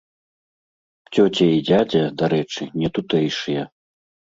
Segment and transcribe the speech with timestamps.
[1.13, 3.73] Цёця і дзядзя, дарэчы, не тутэйшыя.